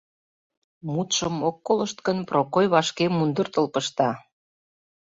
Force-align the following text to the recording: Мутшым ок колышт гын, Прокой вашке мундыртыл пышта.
Мутшым 0.91 1.35
ок 1.47 1.57
колышт 1.67 1.97
гын, 2.05 2.17
Прокой 2.29 2.65
вашке 2.73 3.05
мундыртыл 3.15 3.65
пышта. 3.73 4.09